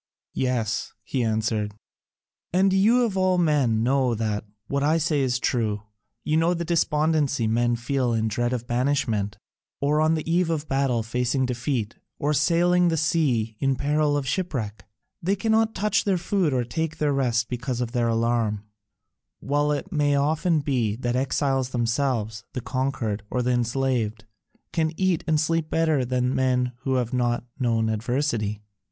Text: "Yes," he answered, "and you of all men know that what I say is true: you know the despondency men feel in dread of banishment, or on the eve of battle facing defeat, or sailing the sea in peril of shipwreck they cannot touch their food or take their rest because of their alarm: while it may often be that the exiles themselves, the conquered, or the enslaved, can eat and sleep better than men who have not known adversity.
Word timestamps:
"Yes," 0.33 0.93
he 1.03 1.23
answered, 1.23 1.75
"and 2.51 2.73
you 2.73 3.03
of 3.05 3.15
all 3.15 3.37
men 3.37 3.83
know 3.83 4.15
that 4.15 4.45
what 4.65 4.81
I 4.81 4.97
say 4.97 5.21
is 5.21 5.37
true: 5.37 5.83
you 6.23 6.37
know 6.37 6.55
the 6.55 6.65
despondency 6.65 7.45
men 7.45 7.75
feel 7.75 8.11
in 8.11 8.27
dread 8.27 8.51
of 8.51 8.65
banishment, 8.65 9.37
or 9.79 10.01
on 10.01 10.15
the 10.15 10.27
eve 10.27 10.49
of 10.49 10.67
battle 10.67 11.03
facing 11.03 11.45
defeat, 11.45 11.97
or 12.17 12.33
sailing 12.33 12.87
the 12.87 12.97
sea 12.97 13.55
in 13.59 13.75
peril 13.75 14.17
of 14.17 14.27
shipwreck 14.27 14.85
they 15.21 15.35
cannot 15.35 15.75
touch 15.75 16.03
their 16.03 16.17
food 16.17 16.51
or 16.51 16.63
take 16.63 16.97
their 16.97 17.13
rest 17.13 17.47
because 17.47 17.79
of 17.79 17.91
their 17.91 18.07
alarm: 18.07 18.63
while 19.39 19.71
it 19.71 19.91
may 19.91 20.15
often 20.15 20.61
be 20.61 20.95
that 20.95 21.11
the 21.11 21.19
exiles 21.19 21.69
themselves, 21.69 22.43
the 22.53 22.61
conquered, 22.61 23.21
or 23.29 23.43
the 23.43 23.51
enslaved, 23.51 24.25
can 24.73 24.91
eat 24.97 25.23
and 25.27 25.39
sleep 25.39 25.69
better 25.69 26.03
than 26.03 26.33
men 26.33 26.71
who 26.79 26.95
have 26.95 27.13
not 27.13 27.43
known 27.59 27.87
adversity. 27.87 28.63